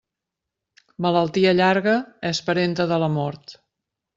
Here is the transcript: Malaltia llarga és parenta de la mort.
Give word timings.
Malaltia 1.07 1.53
llarga 1.59 1.95
és 2.33 2.43
parenta 2.49 2.89
de 2.93 2.99
la 3.05 3.15
mort. 3.19 3.59